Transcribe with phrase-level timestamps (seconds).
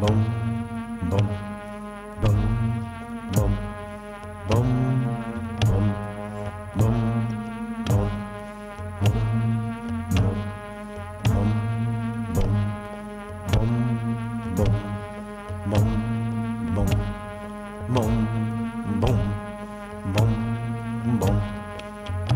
[0.00, 0.18] bum
[1.10, 1.26] bum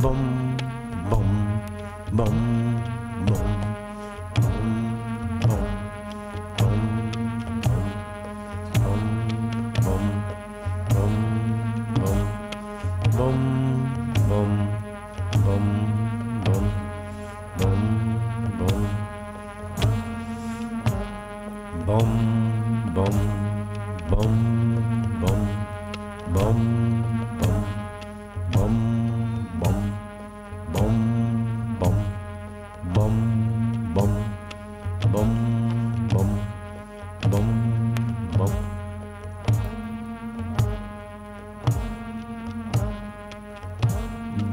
[0.01, 0.19] bum
[2.13, 2.78] bum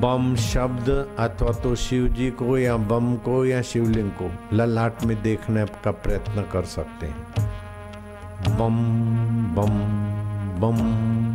[0.02, 5.22] बम शब्द अथवा तो शिव जी को या बम को या शिवलिंग को ललाट में
[5.22, 7.18] देखने का प्रयत्न कर सकते हैं।
[8.58, 8.78] बम
[9.56, 9.80] बम
[10.62, 11.35] बम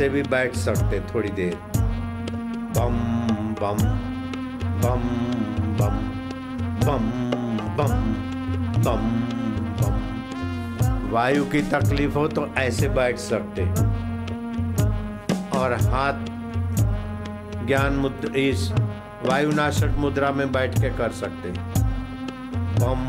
[0.00, 1.54] ऐसे भी बैठ सकते थोड़ी देर
[2.76, 2.94] बम
[3.56, 3.80] बम
[4.80, 5.02] बम
[5.78, 5.98] बम
[6.86, 7.08] बम
[7.76, 7.92] बम
[8.80, 9.02] बम
[9.80, 13.66] बम वायु की तकलीफ़ हो तो ऐसे बैठ सकते
[15.58, 16.24] और हाथ
[17.66, 18.70] ज्ञान मुद्रा इस
[19.26, 21.52] वायुनाशक मुद्रा में बैठ के कर सकते
[22.80, 23.04] बम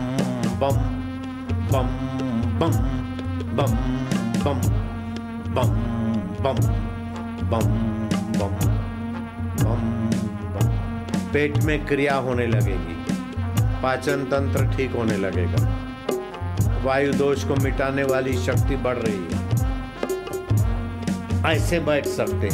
[0.59, 0.83] बम
[1.71, 1.88] bum
[2.59, 2.75] bum
[3.55, 3.73] bum
[4.43, 4.61] bum
[5.55, 6.00] bum
[6.41, 6.59] bum.
[6.59, 7.59] बम
[8.39, 8.55] बम बम
[9.65, 13.15] बम पेट में क्रिया होने लगेगी।
[13.83, 15.77] पाचन तंत्र ठीक होने लगेगा।
[16.83, 19.41] वायु दोष को मिटाने वाली शक्ति बढ़ रही है।
[21.45, 22.49] ऐसे बैठ सकते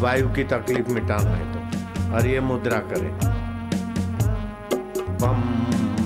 [0.00, 3.18] वायु की तकलीफ़ मिटाना है तो। और ये मुद्रा करें।
[5.18, 5.40] बम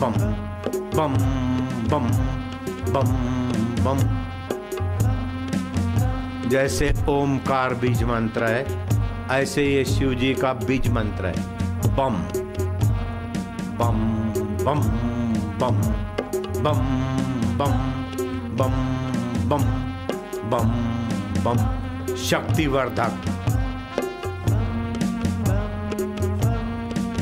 [0.00, 0.14] बम
[0.96, 1.16] बम
[1.90, 2.06] बम
[2.92, 3.12] बम
[3.84, 3.98] बम
[6.48, 8.64] जैसे ओमकार बीज मंत्र है
[9.30, 12.16] ऐसे ये शिव जी का बीज मंत्र है बम
[13.78, 14.00] बम
[14.64, 14.82] बम
[15.60, 15.80] बम
[16.62, 16.82] बम
[17.58, 17.78] बम
[18.58, 18.74] बम
[19.48, 19.64] बम
[20.50, 20.74] बम
[21.44, 21.91] बम
[22.22, 23.12] शक्तिवर्धक।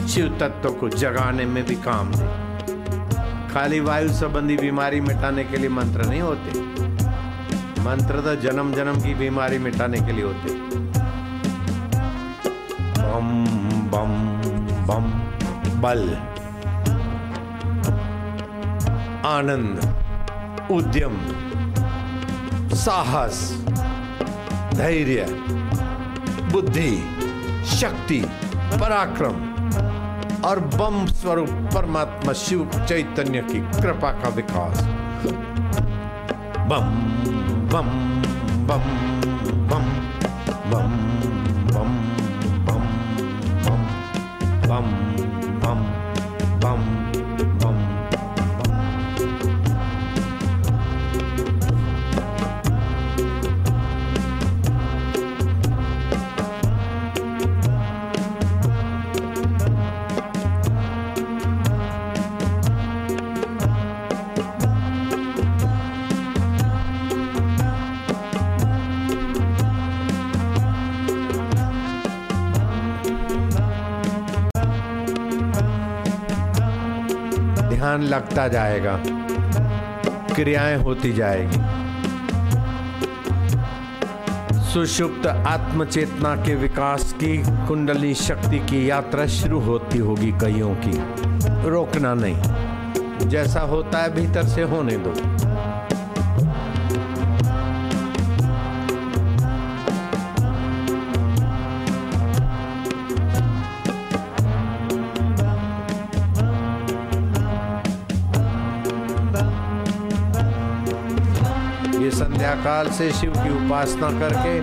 [0.08, 2.50] शिव तत्व को जगाने में भी काम दे।
[3.54, 6.60] खाली वायु संबंधी बीमारी मिटाने के लिए मंत्र नहीं होते।
[7.82, 10.54] मंत्र तो जन्म जन्म की बीमारी मिटाने के लिए होते।
[13.02, 13.46] बम
[13.90, 14.12] बम
[14.86, 15.04] बम,
[15.80, 16.16] बल।
[19.26, 19.80] आनंद,
[20.70, 21.16] उद्यम,
[22.74, 23.64] साहस।
[24.74, 25.26] धैर्य,
[26.52, 26.90] बुद्धि,
[27.70, 28.20] शक्ति,
[28.80, 29.36] पराक्रम
[30.44, 34.82] और बम स्वरूप परमात्मा शिव चैतन्य की कृपा का विकास।
[36.70, 36.90] बम
[37.72, 37.88] बम
[38.66, 38.84] बम
[39.68, 39.99] बम
[77.80, 79.00] ध्यान लगता जाएगा।
[80.34, 81.56] क्रियाएँ होती जाएगी।
[84.60, 90.98] सुषुप्त आत्मचेतना के विकास की कुंडली शक्ति की यात्रा शुरू होती होगी कईयों की।
[91.70, 95.29] रोकना नहीं। जैसा होता है भीतर से होने दो।
[112.54, 114.58] काल से शिव की उपासना करके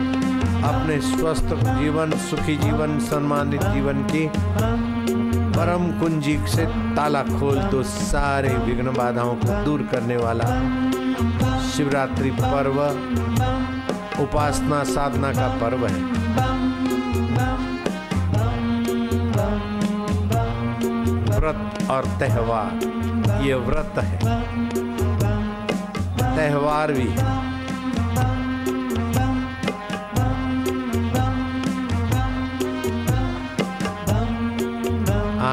[0.63, 1.45] अपने स्वस्थ
[1.79, 4.31] जीवन, सुखी जीवन, सम्मानित जीवन की
[5.57, 10.43] परम कुंजी से ताला खोल दो सारे विघ्न बाधाओं को दूर करने वाला
[11.69, 12.81] शिवरात्रि पर्व
[14.23, 16.17] उपासना साधना का पर्व है।
[21.39, 22.79] व्रत और त्योहार,
[23.43, 24.19] ये व्रत है।
[26.37, 27.56] त्योहार भी है।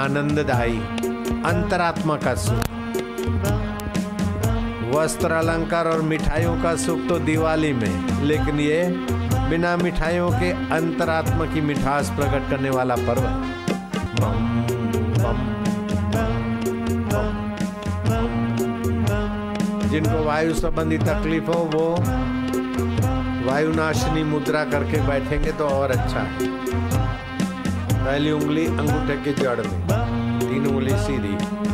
[0.05, 0.79] आनंददायी
[1.47, 2.65] अंतरात्मा का सुख।
[4.91, 8.83] वस्त्र अलंकार और मिठाइयों का सुख तो दिवाली में, लेकिन ये
[9.51, 13.25] बिना मिठाइयों के अंतरात्मा की मिठास प्रकट करने वाला पर्व
[19.89, 21.87] जिनको वायु संबंधी तकलीफ़ हो, वो
[23.47, 26.53] वायुनाशिनी मुद्रा करके बैठेंगे तो और अच्छा है।
[27.97, 29.94] पहली उंगली अंगूठे के जड़ में।
[30.97, 31.74] City.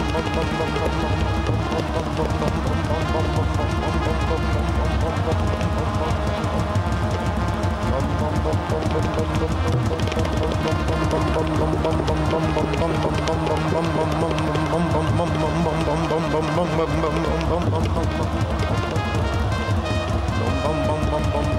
[21.32, 21.59] bum